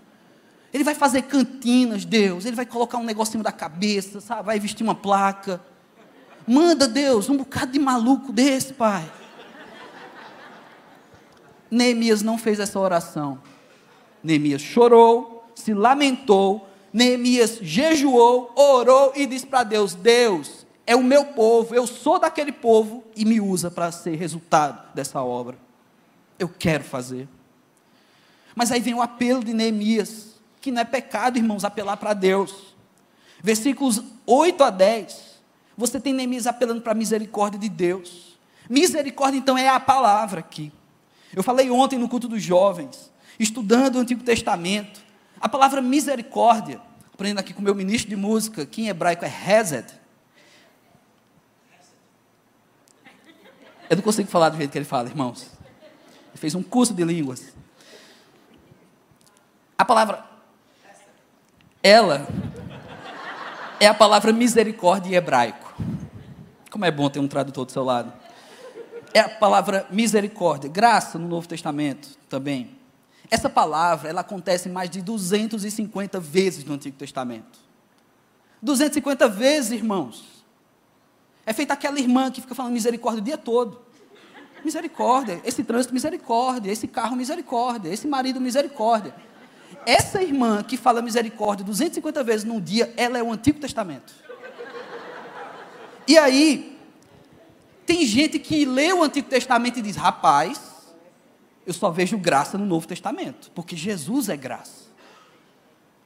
[0.73, 2.45] Ele vai fazer cantinas, Deus.
[2.45, 4.43] Ele vai colocar um negocinho da cabeça, sabe?
[4.45, 5.61] Vai vestir uma placa.
[6.47, 9.11] Manda, Deus, um bocado de maluco desse, pai.
[11.71, 13.41] Neemias não fez essa oração.
[14.23, 16.67] Neemias chorou, se lamentou.
[16.93, 22.53] Neemias jejuou, orou e disse para Deus: Deus, é o meu povo, eu sou daquele
[22.53, 25.59] povo e me usa para ser resultado dessa obra.
[26.39, 27.29] Eu quero fazer.
[28.55, 30.28] Mas aí vem o apelo de Neemias
[30.61, 32.75] que não é pecado, irmãos, apelar para Deus.
[33.43, 35.39] Versículos 8 a 10.
[35.77, 38.37] Você tem Neemias apelando para a misericórdia de Deus.
[38.69, 40.73] Misericórdia, então, é a palavra aqui.
[41.35, 45.01] Eu falei ontem no culto dos jovens, estudando o Antigo Testamento.
[45.41, 46.81] A palavra misericórdia,
[47.13, 49.87] aprendendo aqui com o meu ministro de música, que em hebraico é Hesed.
[53.89, 55.47] Eu não consigo falar do jeito que ele fala, irmãos.
[56.29, 57.55] Ele fez um curso de línguas.
[59.79, 60.28] A palavra
[61.83, 62.27] ela
[63.81, 65.75] é a palavra misericórdia em hebraico.
[66.71, 68.13] Como é bom ter um tradutor do seu lado.
[69.15, 72.77] É a palavra misericórdia, graça no Novo Testamento também.
[73.31, 77.59] Essa palavra, ela acontece mais de 250 vezes no Antigo Testamento.
[78.63, 80.45] 250 vezes, irmãos.
[81.47, 83.81] É feita aquela irmã que fica falando misericórdia o dia todo.
[84.65, 89.15] Misericórdia, esse trânsito, misericórdia, esse carro, misericórdia, esse marido, misericórdia.
[89.87, 94.13] Essa irmã que fala misericórdia 250 vezes num dia, ela é o Antigo Testamento.
[96.07, 96.79] E aí,
[97.87, 100.61] tem gente que lê o Antigo Testamento e diz: rapaz,
[101.67, 104.89] eu só vejo graça no Novo Testamento, porque Jesus é graça.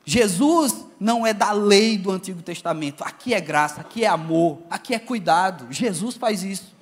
[0.05, 3.05] Jesus não é da lei do Antigo Testamento.
[3.05, 5.69] Aqui é graça, aqui é amor, aqui é cuidado.
[5.71, 6.75] Jesus faz isso.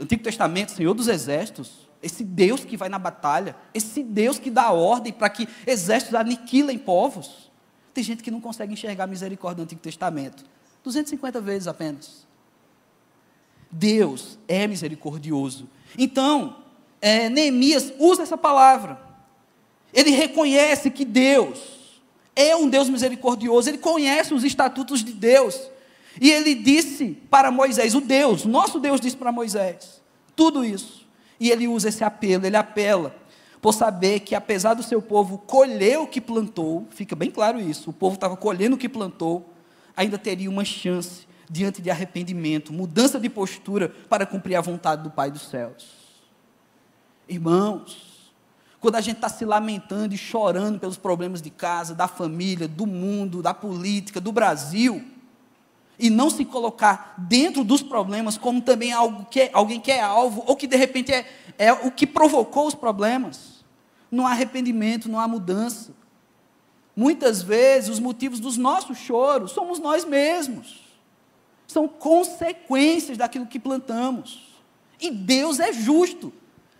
[0.00, 4.70] Antigo Testamento, Senhor dos Exércitos, esse Deus que vai na batalha, esse Deus que dá
[4.70, 7.50] ordem para que exércitos aniquilem povos.
[7.92, 10.44] Tem gente que não consegue enxergar a misericórdia do Antigo Testamento.
[10.84, 12.26] 250 vezes apenas.
[13.70, 15.68] Deus é misericordioso.
[15.98, 16.58] Então,
[17.00, 19.00] é, Neemias usa essa palavra.
[19.92, 21.76] Ele reconhece que Deus
[22.34, 25.58] é um Deus misericordioso, ele conhece os estatutos de Deus.
[26.20, 30.02] E ele disse para Moisés, o Deus, nosso Deus disse para Moisés,
[30.34, 31.05] tudo isso.
[31.38, 33.14] E ele usa esse apelo, ele apela
[33.60, 37.90] por saber que apesar do seu povo colher o que plantou, fica bem claro isso,
[37.90, 39.52] o povo estava colhendo o que plantou,
[39.96, 45.10] ainda teria uma chance diante de arrependimento, mudança de postura para cumprir a vontade do
[45.10, 45.84] Pai dos céus.
[47.28, 48.32] Irmãos,
[48.78, 52.86] quando a gente está se lamentando e chorando pelos problemas de casa, da família, do
[52.86, 55.04] mundo, da política, do Brasil,
[55.98, 60.00] e não se colocar dentro dos problemas como também algo que é, alguém que é
[60.00, 61.26] alvo ou que de repente é,
[61.58, 63.64] é o que provocou os problemas.
[64.10, 65.92] Não há arrependimento, não há mudança.
[66.94, 70.84] Muitas vezes os motivos dos nossos choros somos nós mesmos.
[71.66, 74.54] São consequências daquilo que plantamos.
[75.00, 76.32] E Deus é justo.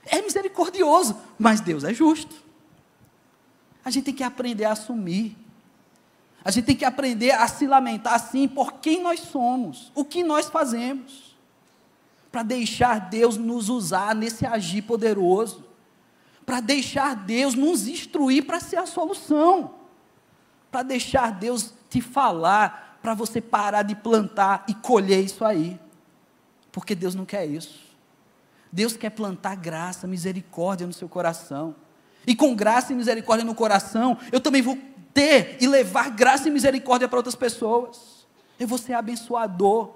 [0.05, 2.35] É misericordioso, mas Deus é justo.
[3.85, 5.37] A gente tem que aprender a assumir
[6.46, 10.22] a gente tem que aprender a se lamentar assim por quem nós somos, o que
[10.22, 11.37] nós fazemos,
[12.30, 15.64] para deixar Deus nos usar nesse agir poderoso,
[16.46, 19.74] para deixar Deus nos instruir para ser a solução,
[20.70, 25.80] para deixar Deus te falar, para você parar de plantar e colher isso aí,
[26.70, 27.85] porque Deus não quer isso.
[28.70, 31.74] Deus quer plantar graça, misericórdia no seu coração.
[32.24, 34.78] E com graça e misericórdia no coração, eu também vou
[35.16, 38.26] ter e levar graça e misericórdia para outras pessoas.
[38.61, 39.92] Eu vou ser abençoador,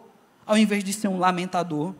[0.46, 1.94] ao invés de ser um lamentador.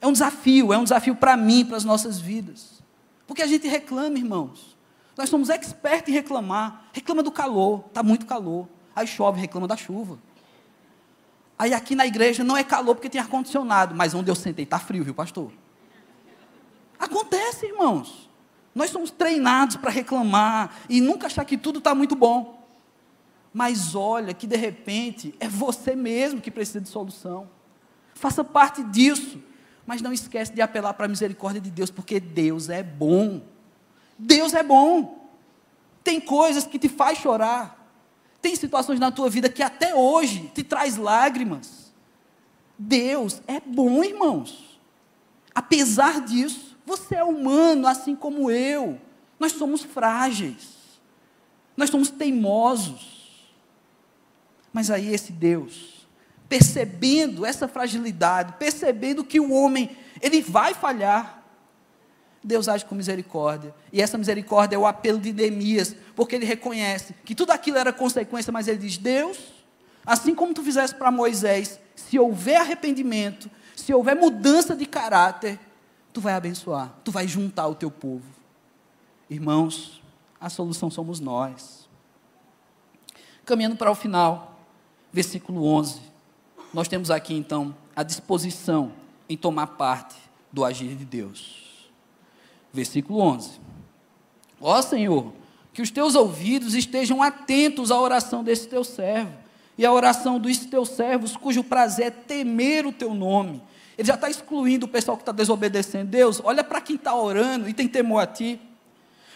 [0.00, 2.82] É um desafio, é um desafio para mim, para as nossas vidas.
[3.26, 4.78] Porque a gente reclama, irmãos.
[5.14, 6.88] Nós somos expertos em reclamar.
[6.94, 8.66] Reclama do calor, está muito calor.
[8.96, 10.18] Aí chove, reclama da chuva.
[11.58, 14.78] Aí aqui na igreja não é calor porque tem ar-condicionado, mas onde eu sentei está
[14.78, 15.52] frio, viu, pastor?
[16.98, 18.29] Acontece, irmãos.
[18.74, 22.60] Nós somos treinados para reclamar e nunca achar que tudo está muito bom.
[23.52, 27.48] Mas olha que de repente é você mesmo que precisa de solução.
[28.14, 29.42] Faça parte disso.
[29.86, 33.42] Mas não esquece de apelar para a misericórdia de Deus, porque Deus é bom.
[34.16, 35.28] Deus é bom.
[36.04, 37.76] Tem coisas que te faz chorar.
[38.40, 41.92] Tem situações na tua vida que até hoje te traz lágrimas.
[42.78, 44.80] Deus é bom, irmãos.
[45.54, 48.98] Apesar disso, você é humano assim como eu.
[49.38, 50.80] Nós somos frágeis.
[51.76, 53.52] Nós somos teimosos.
[54.72, 56.06] Mas aí esse Deus,
[56.48, 61.42] percebendo essa fragilidade, percebendo que o homem, ele vai falhar,
[62.42, 63.74] Deus age com misericórdia.
[63.92, 67.92] E essa misericórdia é o apelo de Neemias, porque ele reconhece que tudo aquilo era
[67.92, 69.38] consequência, mas ele diz: Deus,
[70.04, 75.58] assim como tu fizeste para Moisés, se houver arrependimento, se houver mudança de caráter,
[76.12, 78.24] tu vai abençoar, tu vai juntar o teu povo.
[79.28, 80.02] Irmãos,
[80.40, 81.88] a solução somos nós.
[83.44, 84.60] Caminhando para o final,
[85.12, 86.00] versículo 11.
[86.72, 88.92] Nós temos aqui então a disposição
[89.28, 90.16] em tomar parte
[90.52, 91.90] do agir de Deus.
[92.72, 93.60] Versículo 11.
[94.60, 95.32] Ó Senhor,
[95.72, 99.32] que os teus ouvidos estejam atentos à oração desse teu servo
[99.78, 103.62] e à oração dos teus servos, cujo prazer é temer o teu nome.
[104.00, 106.10] Ele já está excluindo o pessoal que está desobedecendo.
[106.10, 108.58] Deus, olha para quem está orando e tem temor a ti.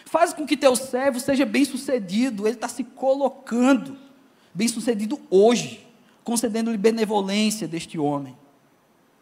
[0.05, 2.47] Faz com que teu servo seja bem sucedido.
[2.47, 3.95] Ele está se colocando
[4.51, 5.87] bem sucedido hoje,
[6.23, 8.35] concedendo-lhe benevolência deste homem.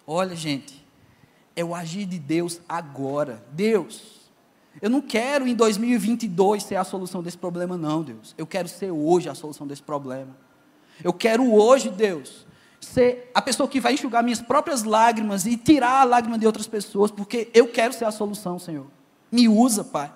[0.07, 0.81] Olha, gente,
[1.57, 3.43] é o agir de Deus agora.
[3.51, 4.21] Deus,
[4.81, 8.33] eu não quero em 2022 ser a solução desse problema, não, Deus.
[8.37, 10.37] Eu quero ser hoje a solução desse problema.
[11.03, 12.47] Eu quero hoje, Deus,
[12.85, 16.67] ser a pessoa que vai enxugar minhas próprias lágrimas e tirar a lágrima de outras
[16.67, 18.87] pessoas, porque eu quero ser a solução, Senhor.
[19.31, 20.11] Me usa, Pai.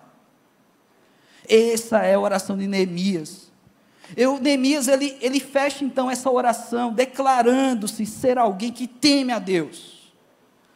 [1.48, 3.52] Essa é a oração de Neemias.
[4.16, 10.14] Eu, Neemias, ele, ele fecha então essa oração declarando-se ser alguém que teme a Deus.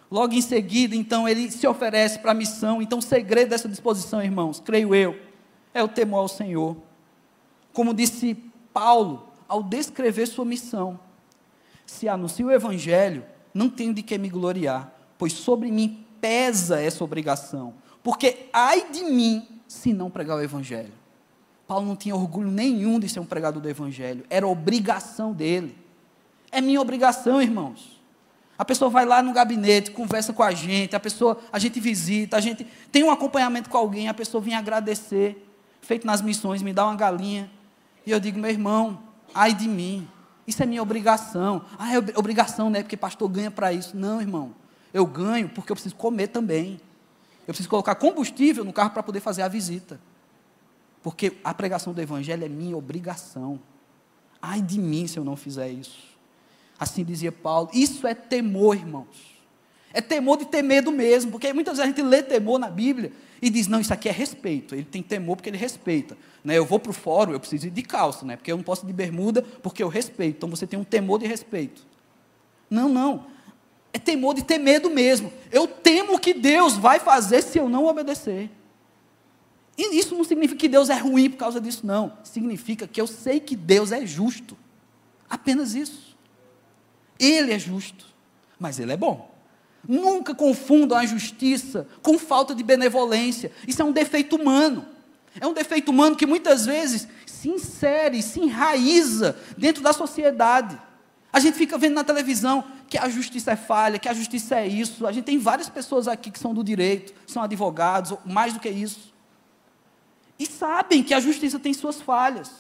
[0.10, 2.82] Logo em seguida, então, ele se oferece para a missão.
[2.82, 5.18] Então, o segredo dessa disposição, irmãos, creio eu,
[5.74, 6.76] é o temor ao Senhor.
[7.72, 8.36] Como disse
[8.74, 11.00] Paulo, ao descrever sua missão:
[11.92, 17.04] se anuncio o Evangelho, não tenho de que me gloriar, pois sobre mim pesa essa
[17.04, 17.74] obrigação.
[18.02, 20.94] Porque ai de mim se não pregar o Evangelho.
[21.68, 25.78] Paulo não tinha orgulho nenhum de ser um pregador do Evangelho, era obrigação dele.
[26.50, 28.02] É minha obrigação, irmãos.
[28.58, 32.38] A pessoa vai lá no gabinete, conversa com a gente, a pessoa, a gente visita,
[32.38, 35.46] a gente tem um acompanhamento com alguém, a pessoa vem agradecer,
[35.82, 37.52] feito nas missões, me dá uma galinha.
[38.06, 38.98] E eu digo, meu irmão,
[39.36, 40.08] ai de mim.
[40.46, 41.64] Isso é minha obrigação.
[41.78, 42.82] Ah, é obrigação, né?
[42.82, 43.96] Porque pastor ganha para isso.
[43.96, 44.54] Não, irmão.
[44.94, 46.80] Eu ganho porque eu preciso comer também.
[47.42, 50.00] Eu preciso colocar combustível no carro para poder fazer a visita.
[51.02, 53.60] Porque a pregação do evangelho é minha obrigação.
[54.42, 56.00] Ai de mim se eu não fizer isso.
[56.80, 57.70] Assim dizia Paulo.
[57.74, 59.40] Isso é temor, irmãos.
[59.94, 63.12] É temor de ter medo mesmo, porque muitas vezes a gente lê temor na Bíblia
[63.42, 64.76] e diz: não, isso aqui é respeito.
[64.76, 66.18] Ele tem temor porque ele respeita.
[66.44, 66.58] Né?
[66.58, 68.36] Eu vou para o fórum, eu preciso ir de calça, né?
[68.36, 70.38] porque eu não posso ir de bermuda porque eu respeito.
[70.38, 71.86] Então você tem um temor de respeito.
[72.70, 73.26] Não, não.
[73.94, 75.34] É temor de ter medo mesmo.
[75.52, 78.50] Eu temo o que Deus vai fazer se eu não obedecer.
[79.78, 82.14] E isso não significa que Deus é ruim por causa disso, não.
[82.24, 84.58] Significa que eu sei que Deus é justo.
[85.30, 86.16] Apenas isso.
[87.20, 88.06] Ele é justo,
[88.60, 89.31] mas ele é bom.
[89.88, 93.52] Nunca confundam a justiça com falta de benevolência.
[93.67, 94.86] Isso é um defeito humano.
[95.39, 100.80] É um defeito humano que muitas vezes se insere, se enraiza dentro da sociedade.
[101.32, 104.67] A gente fica vendo na televisão que a justiça é falha, que a justiça é
[104.67, 105.08] isso.
[105.08, 108.70] A gente tem várias pessoas aqui que são do direito, são advogados, mais do que
[108.70, 109.13] isso.
[110.38, 112.52] E sabem que a justiça tem suas falhas.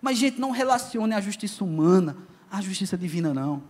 [0.00, 2.16] Mas, gente, não relacione a justiça humana
[2.50, 3.62] a justiça divina não.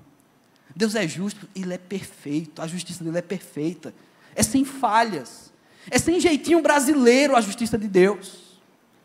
[0.76, 3.94] Deus é justo, Ele é perfeito, a justiça dele é perfeita,
[4.34, 5.50] é sem falhas,
[5.90, 8.60] é sem jeitinho brasileiro a justiça de Deus.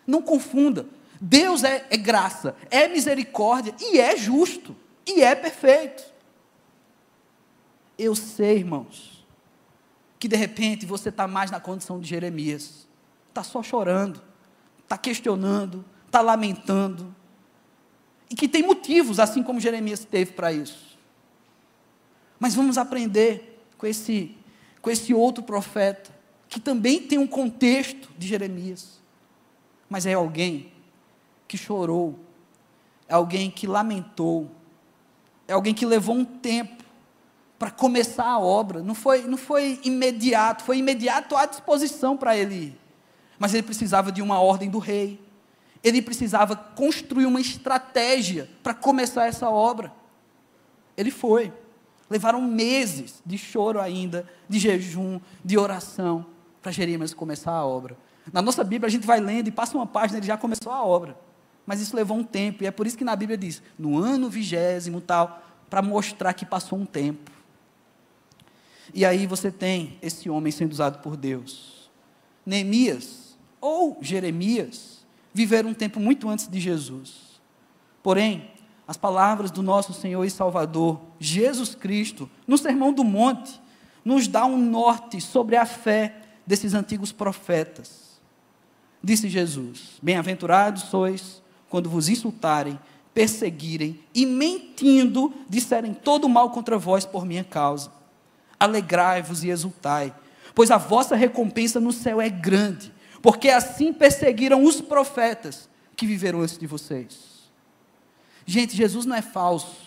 [0.05, 0.85] Não confunda.
[1.21, 4.75] Deus é, é graça, é misericórdia e é justo,
[5.07, 6.03] e é perfeito.
[7.97, 9.25] Eu sei, irmãos,
[10.19, 12.85] que de repente você está mais na condição de Jeremias,
[13.29, 14.21] está só chorando,
[14.83, 17.15] está questionando, está lamentando,
[18.29, 20.90] e que tem motivos, assim como Jeremias teve para isso.
[22.41, 24.35] Mas vamos aprender com esse,
[24.81, 26.11] com esse outro profeta,
[26.49, 28.99] que também tem um contexto de Jeremias,
[29.87, 30.73] mas é alguém
[31.47, 32.19] que chorou,
[33.07, 34.51] é alguém que lamentou,
[35.47, 36.83] é alguém que levou um tempo
[37.57, 38.81] para começar a obra.
[38.81, 42.77] Não foi, não foi imediato, foi imediato à disposição para ele ir.
[43.37, 45.19] Mas ele precisava de uma ordem do rei
[45.83, 49.91] ele precisava construir uma estratégia para começar essa obra.
[50.95, 51.51] Ele foi.
[52.11, 56.25] Levaram meses de choro ainda, de jejum, de oração,
[56.61, 57.97] para Jeremias começar a obra.
[58.33, 60.83] Na nossa Bíblia a gente vai lendo e passa uma página, ele já começou a
[60.83, 61.17] obra.
[61.65, 64.29] Mas isso levou um tempo, e é por isso que na Bíblia diz, no ano
[64.29, 67.31] vigésimo tal, para mostrar que passou um tempo.
[68.93, 71.89] E aí você tem esse homem sendo usado por Deus.
[72.45, 77.39] Neemias ou Jeremias viveram um tempo muito antes de Jesus.
[78.03, 78.51] Porém,
[78.87, 83.61] as palavras do nosso Senhor e Salvador, Jesus Cristo, no Sermão do Monte,
[84.03, 86.15] nos dá um norte sobre a fé
[86.45, 88.19] desses antigos profetas.
[89.03, 92.79] Disse Jesus: Bem-aventurados sois quando vos insultarem,
[93.13, 97.91] perseguirem e mentindo disserem todo mal contra vós por minha causa.
[98.59, 100.13] Alegrai-vos e exultai,
[100.53, 106.41] pois a vossa recompensa no céu é grande, porque assim perseguiram os profetas que viveram
[106.41, 107.30] antes de vocês.
[108.45, 109.77] Gente, Jesus não é falso.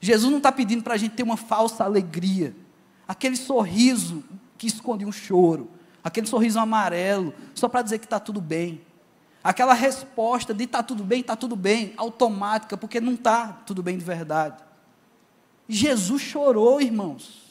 [0.00, 2.54] Jesus não está pedindo para a gente ter uma falsa alegria.
[3.06, 4.24] Aquele sorriso
[4.58, 5.70] que esconde um choro.
[6.02, 8.80] Aquele sorriso amarelo, só para dizer que está tudo bem.
[9.44, 13.96] Aquela resposta de está tudo bem, está tudo bem, automática, porque não está tudo bem
[13.98, 14.62] de verdade.
[15.68, 17.42] Jesus chorou, irmãos.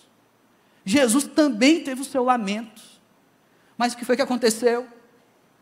[0.86, 2.82] Jesus também teve o seu lamento.
[3.78, 4.88] Mas o que foi que aconteceu?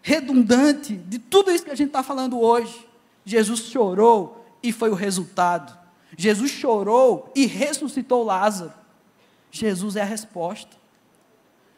[0.01, 2.87] Redundante de tudo isso que a gente está falando hoje.
[3.25, 5.77] Jesus chorou e foi o resultado.
[6.17, 8.73] Jesus chorou e ressuscitou Lázaro.
[9.51, 10.77] Jesus é a resposta.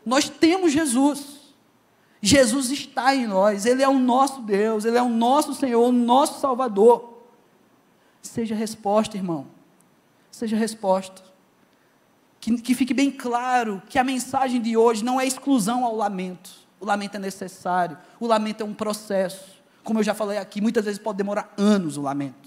[0.05, 1.41] Nós temos Jesus.
[2.21, 5.91] Jesus está em nós, Ele é o nosso Deus, Ele é o nosso Senhor, o
[5.91, 7.23] nosso Salvador.
[8.21, 9.47] Seja resposta, irmão.
[10.29, 11.23] Seja resposta.
[12.39, 16.51] Que, que fique bem claro que a mensagem de hoje não é exclusão ao lamento.
[16.79, 19.61] O lamento é necessário, o lamento é um processo.
[19.83, 22.40] Como eu já falei aqui, muitas vezes pode demorar anos o lamento.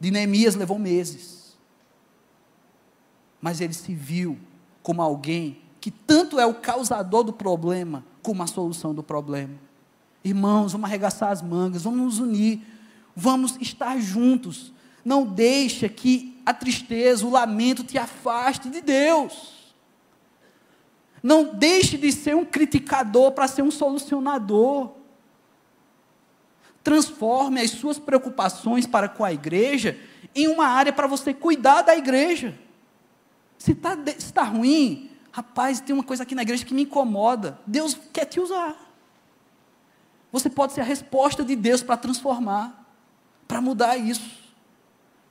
[0.00, 1.56] De Neemias levou meses.
[3.40, 4.38] Mas ele se viu
[4.82, 9.54] como alguém que tanto é o causador do problema, como a solução do problema.
[10.22, 12.60] Irmãos, vamos arregaçar as mangas, vamos nos unir,
[13.16, 14.72] vamos estar juntos.
[15.04, 19.74] Não deixa que a tristeza, o lamento te afaste de Deus.
[21.22, 24.90] Não deixe de ser um criticador para ser um solucionador.
[26.82, 29.98] Transforme as suas preocupações para com a igreja
[30.34, 32.58] em uma área para você cuidar da igreja.
[33.58, 33.96] Se está
[34.32, 37.58] tá ruim, Rapaz, tem uma coisa aqui na igreja que me incomoda.
[37.66, 38.76] Deus quer te usar.
[40.32, 42.86] Você pode ser a resposta de Deus para transformar,
[43.46, 44.38] para mudar isso.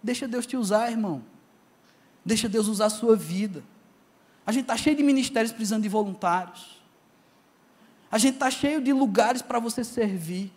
[0.02, 1.24] Deixa Deus te usar, irmão.
[2.24, 3.64] Deixa Deus usar a sua vida.
[4.46, 6.82] A gente está cheio de ministérios precisando de voluntários.
[8.10, 10.52] A gente está cheio de lugares para você servir.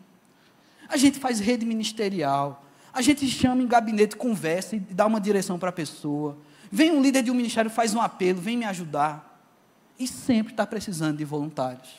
[0.89, 2.65] A gente faz rede ministerial.
[2.93, 6.37] A gente chama em gabinete, conversa e dá uma direção para a pessoa.
[6.71, 9.33] Vem um líder de um ministério, faz um apelo, vem me ajudar
[9.99, 11.91] e sempre está precisando de voluntários.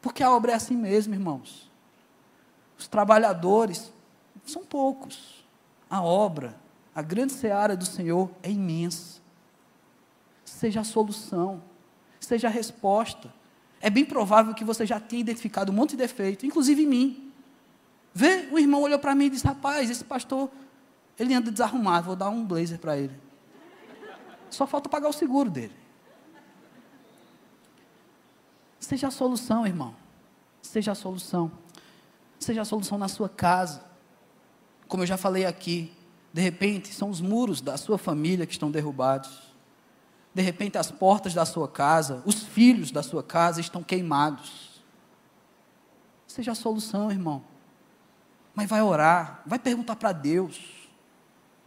[0.00, 1.70] Porque a obra é assim mesmo, irmãos.
[2.78, 3.92] Os trabalhadores
[4.44, 5.44] são poucos.
[5.90, 6.54] A obra,
[6.94, 9.20] a grande seara do Senhor é imensa.
[10.44, 11.62] Seja a solução,
[12.20, 13.32] seja a resposta.
[13.80, 17.27] É bem provável que você já tenha identificado um monte de defeito, inclusive em mim.
[18.18, 20.50] Vê, o irmão olhou para mim e disse: Rapaz, esse pastor,
[21.16, 23.14] ele anda desarrumado, vou dar um blazer para ele.
[24.50, 25.76] Só falta pagar o seguro dele.
[28.80, 29.94] Seja a solução, irmão.
[30.60, 31.48] Seja a solução.
[32.40, 33.84] Seja a solução na sua casa.
[34.88, 35.92] Como eu já falei aqui,
[36.32, 39.30] de repente são os muros da sua família que estão derrubados.
[40.34, 44.82] De repente as portas da sua casa, os filhos da sua casa estão queimados.
[46.26, 47.44] Seja a solução, irmão.
[48.58, 50.58] Mas vai orar, vai perguntar para Deus,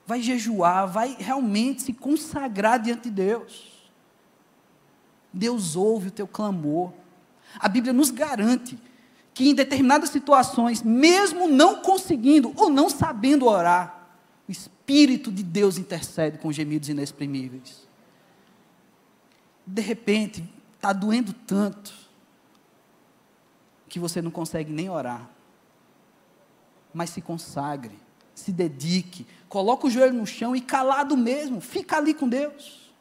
[0.05, 3.89] vai jejuar, vai realmente se consagrar diante de Deus.
[5.31, 6.91] Deus ouve o teu clamor.
[7.57, 8.77] A Bíblia nos garante
[9.33, 14.09] que em determinadas situações, mesmo não conseguindo ou não sabendo orar,
[14.45, 17.87] o Espírito de Deus intercede com gemidos inexprimíveis.
[19.65, 20.43] De repente,
[20.75, 21.93] está doendo tanto
[23.87, 25.29] que você não consegue nem orar.
[26.93, 27.97] Mas se consagre,
[28.33, 32.91] se dedique, coloque o joelho no chão e calado mesmo, fica ali com Deus.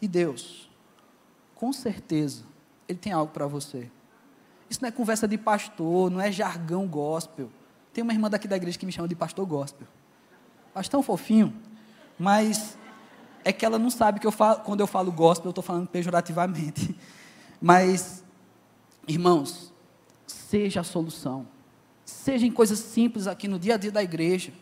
[0.00, 0.70] E Deus,
[1.54, 2.44] com certeza,
[2.88, 3.90] Ele tem algo para você.
[4.68, 7.50] Isso não é conversa de pastor, não é jargão gospel.
[7.92, 9.86] Tem uma irmã daqui da igreja que me chama de pastor gospel.
[10.74, 11.54] Acho tão fofinho,
[12.18, 12.76] mas
[13.44, 15.86] é que ela não sabe que eu falo, quando eu falo gospel, eu estou falando
[15.86, 16.94] pejorativamente.
[17.60, 18.22] Mas,
[19.08, 19.72] irmãos,
[20.26, 21.46] seja a solução.
[22.26, 24.52] Seja em coisas simples aqui no dia a dia da igreja.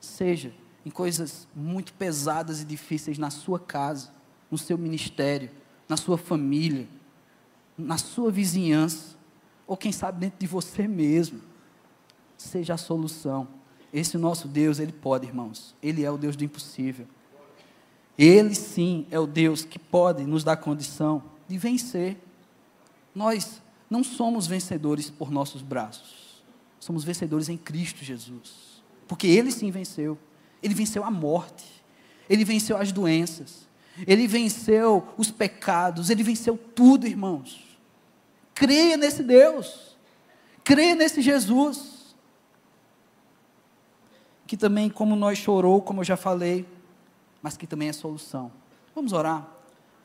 [0.00, 0.52] Seja
[0.84, 4.10] em coisas muito pesadas e difíceis na sua casa,
[4.50, 5.48] no seu ministério
[5.88, 6.88] na sua família,
[7.78, 9.14] na sua vizinhança,
[9.68, 11.40] ou quem sabe dentro de você mesmo.
[12.36, 13.46] seja a solução.
[13.92, 15.76] Esse nosso Deus, ele pode, irmãos.
[15.80, 17.06] Ele é o Deus do impossível.
[18.18, 22.16] Ele sim é o Deus que pode nos dar condição de vencer.
[23.14, 26.25] Nós não somos vencedores por nossos braços.
[26.86, 28.80] Somos vencedores em Cristo Jesus.
[29.08, 30.16] Porque ele sim venceu.
[30.62, 31.64] Ele venceu a morte.
[32.30, 33.68] Ele venceu as doenças.
[34.06, 36.10] Ele venceu os pecados.
[36.10, 37.76] Ele venceu tudo, irmãos.
[38.54, 39.96] Creia nesse Deus.
[40.62, 42.14] Creia nesse Jesus.
[44.46, 46.64] Que também, como nós chorou, como eu já falei,
[47.42, 48.52] mas que também é solução.
[48.94, 49.44] Vamos orar.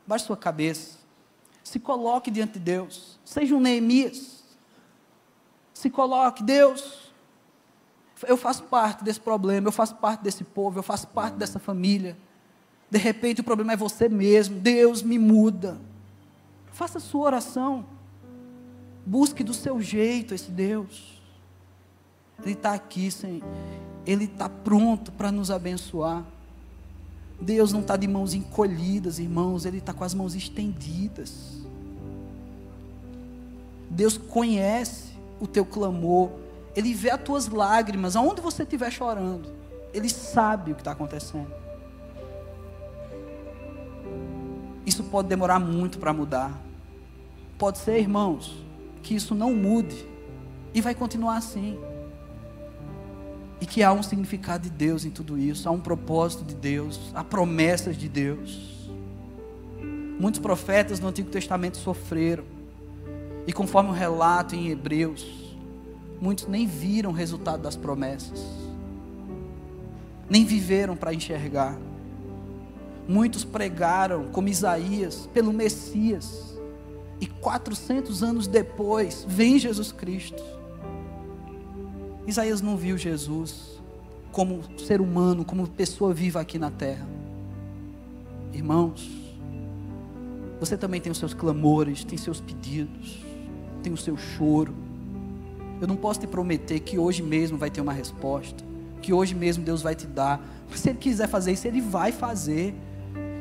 [0.04, 0.98] Baixe sua cabeça.
[1.62, 3.20] Se coloque diante de Deus.
[3.24, 4.41] Seja um Neemias.
[5.74, 7.12] Se coloque, Deus.
[8.26, 12.16] Eu faço parte desse problema, eu faço parte desse povo, eu faço parte dessa família.
[12.90, 14.60] De repente o problema é você mesmo.
[14.60, 15.80] Deus me muda.
[16.72, 17.84] Faça a sua oração.
[19.04, 21.20] Busque do seu jeito esse Deus.
[22.42, 23.42] Ele está aqui, Senhor.
[24.06, 26.24] Ele está pronto para nos abençoar.
[27.40, 31.60] Deus não está de mãos encolhidas, irmãos, Ele está com as mãos estendidas.
[33.90, 35.11] Deus conhece
[35.42, 36.30] o teu clamor,
[36.76, 39.52] Ele vê as tuas lágrimas, aonde você estiver chorando,
[39.92, 41.52] Ele sabe o que está acontecendo.
[44.86, 46.56] Isso pode demorar muito para mudar.
[47.58, 48.54] Pode ser, irmãos,
[49.02, 50.06] que isso não mude
[50.72, 51.76] e vai continuar assim.
[53.60, 57.12] E que há um significado de Deus em tudo isso, há um propósito de Deus,
[57.14, 58.90] há promessas de Deus.
[60.20, 62.44] Muitos profetas no Antigo Testamento sofreram,
[63.46, 65.56] e conforme o relato em Hebreus,
[66.20, 68.44] muitos nem viram o resultado das promessas,
[70.28, 71.78] nem viveram para enxergar.
[73.08, 76.58] Muitos pregaram, como Isaías, pelo Messias,
[77.20, 80.42] e 400 anos depois, vem Jesus Cristo
[82.26, 83.80] Isaías não viu Jesus
[84.30, 87.06] como ser humano, como pessoa viva aqui na terra.
[88.52, 89.10] Irmãos,
[90.60, 93.20] você também tem os seus clamores, tem seus pedidos,
[93.82, 94.74] tem o seu choro.
[95.80, 98.64] Eu não posso te prometer que hoje mesmo vai ter uma resposta,
[99.00, 100.40] que hoje mesmo Deus vai te dar.
[100.70, 102.74] Mas se Ele quiser fazer isso, Ele vai fazer.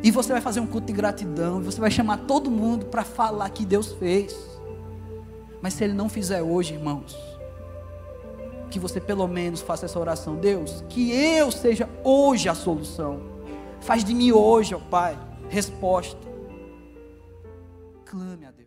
[0.03, 3.49] E você vai fazer um culto de gratidão, você vai chamar todo mundo para falar
[3.51, 4.35] que Deus fez.
[5.61, 7.15] Mas se Ele não fizer hoje, irmãos,
[8.71, 10.35] que você pelo menos faça essa oração.
[10.35, 13.21] Deus, que eu seja hoje a solução.
[13.81, 15.17] Faz de mim hoje, ó Pai,
[15.49, 16.19] resposta.
[18.05, 18.60] Clame a Deus.